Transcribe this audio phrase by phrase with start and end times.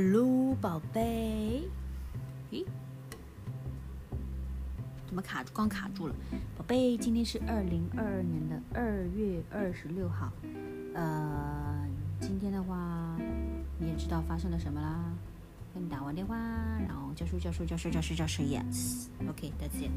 [0.00, 1.68] Hello，宝贝。
[2.52, 2.64] 咦？
[5.08, 5.50] 怎么卡住？
[5.52, 6.14] 刚卡住了。
[6.56, 10.32] 宝贝，今天是二零二二年的二月二十六号。
[10.94, 11.84] 呃，
[12.20, 13.16] 今天的话，
[13.80, 15.12] 你也知道发生了什么啦？
[15.74, 16.36] 跟你打完电话，
[16.86, 19.08] 然后教书教书教书教书教书，Yes。
[19.28, 19.90] OK，That's it。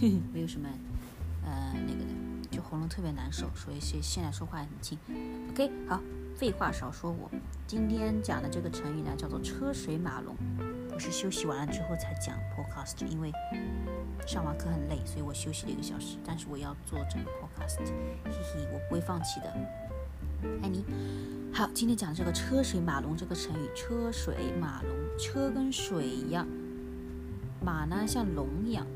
[0.32, 0.66] 没有什么
[1.44, 1.74] 呃
[2.88, 4.98] 特别难受，所以现现在说话很轻。
[5.50, 6.00] OK，好。
[6.36, 7.30] 废话少说，我
[7.66, 10.36] 今天讲的这个成语呢，叫做车水马龙。
[10.92, 13.32] 我是休息完了之后才讲 podcast，因为
[14.26, 16.18] 上完课很累，所以我休息了一个小时。
[16.26, 17.78] 但是我要做整个 podcast，
[18.24, 19.50] 嘿嘿，我不会放弃的。
[20.62, 20.84] 爱你。
[21.54, 26.46] 好，今天讲这个车水马龙这个成语，车水马龙，车跟水一样，
[27.64, 28.86] 马呢像龙一样，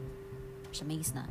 [0.72, 1.24] 什么意思呢？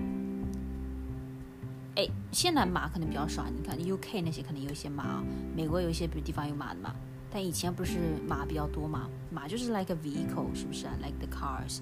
[1.95, 5.23] 哎，现在马可能比较少，你看 U K 那些可能有一些马，
[5.55, 6.93] 美国有一些比如地方有马的嘛。
[7.31, 9.07] 但以前不是马比较多嘛？
[9.31, 11.79] 马就是 like a vehicle，是不是啊？like the cars，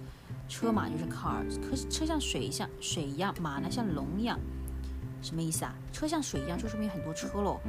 [0.50, 1.62] 车马就是 cars。
[1.62, 4.38] 可是车像水像水一样，马呢像龙一样，
[5.22, 5.74] 什么意思啊？
[5.94, 7.62] 车像水一样就说明很多车喽，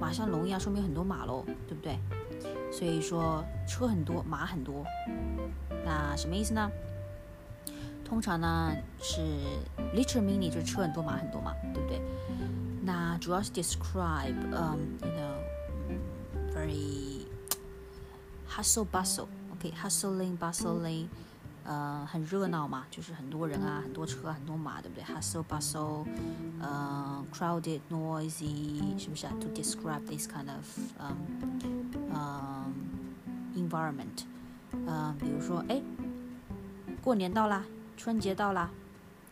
[0.00, 1.98] 马像龙一样说明很多马喽，对不对？
[2.72, 4.82] 所以说车很多，马很多，
[5.84, 6.70] 那什么意思呢？
[8.11, 9.19] 通常呢是
[9.93, 12.01] literal meaning 就是车很多马很多嘛，对不对？
[12.83, 17.25] 那主要是 describe，嗯，you know，very
[18.49, 21.07] hustle bustle，OK，hustling bustling，
[21.65, 25.03] 呃，很热闹嘛，就是很多人啊，很多车，很多马，对不对？
[25.03, 26.05] hustle bustle，
[26.61, 29.33] 呃，crowded noisy，是不是啊？
[29.41, 30.63] To describe this kind of，
[30.99, 31.17] 嗯，
[32.13, 32.73] 嗯，
[33.57, 34.23] environment，
[34.71, 35.81] 嗯，比如说，哎，
[37.03, 37.65] 过年到啦。
[37.96, 38.70] 春节到啦，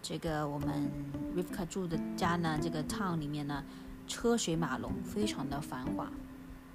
[0.01, 0.89] 这个我们
[1.37, 3.65] Rivka 住的家呢，这个 town 里面呢，
[4.07, 6.09] 车水马龙，非常的繁华，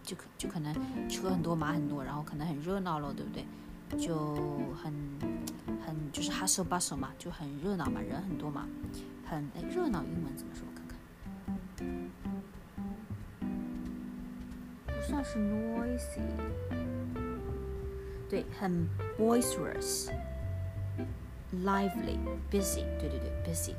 [0.04, 0.74] 就可就可能
[1.08, 3.46] 车很多，马很多，然后可能很热闹咯，对不对？
[3.98, 4.36] 就
[4.84, 4.94] 很
[5.86, 8.68] 很就是 hustle bustle 嘛，就很热闹嘛，人很多嘛，
[9.26, 10.66] 很哎热闹，英文怎么说？
[10.76, 10.86] 看
[11.78, 11.86] 看，
[14.88, 16.20] 不算是 noisy，
[18.28, 20.10] 对，很 boisterous。
[21.65, 22.19] lively,
[22.51, 23.75] busy，对对对，busy。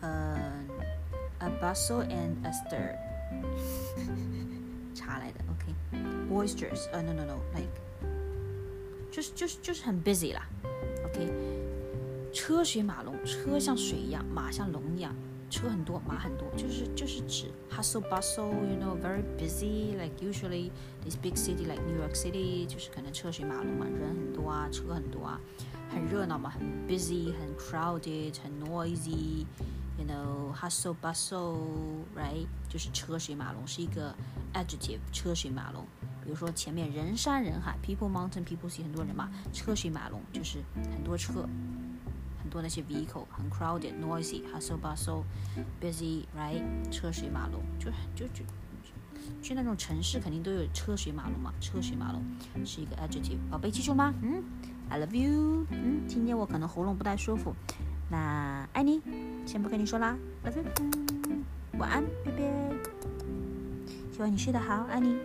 [0.00, 0.64] 呃，
[1.40, 2.96] a bustle and a stir，
[4.94, 7.68] 查来的，OK，boisterous，呃，no no no，like，
[9.10, 10.48] 就是就是就是很 busy 啦，
[11.04, 11.30] OK，
[12.32, 15.14] 车水马龙，车像水一样，马像龙一样，
[15.49, 20.71] 车很多，马很多，就是就是指 hustle bustle，you know，very busy，like usually
[21.03, 25.39] this big city like New York City，就是可能车水马龙嘛，人很多啊，车很多啊。
[25.87, 34.13] 很热闹嘛，很 busy，很 crowded，很 noisy，you know，hustle bustle，right，就是车水马龙，是一个
[34.53, 35.85] adjective，车水马龙。
[36.23, 40.57] 比如说前面人山人海，people mountain people sea，很多人嘛，车水马龙就是
[40.91, 41.47] 很多车，
[42.45, 46.61] 很多那些 vehicle，很 crowded，noisy，hustle bustle，busy，right，
[46.91, 48.45] 车水马龙，就就就
[49.41, 52.23] 去那种城市肯定都有车水马龙嘛，车水马龙
[52.63, 54.13] 是一个 adjective，宝贝记住吗？
[54.21, 54.43] 嗯。
[54.87, 55.65] I love you。
[55.71, 57.55] 嗯，今天我可能喉咙不太舒服，
[58.11, 59.01] 那爱你，
[59.43, 60.63] 先不跟你说啦，love you。
[61.79, 62.43] 晚安，拜拜。
[64.13, 65.17] 希望你睡得好，爱你。